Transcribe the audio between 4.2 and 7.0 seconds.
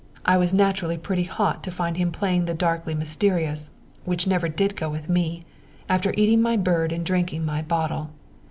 never did go with me, after eating my bird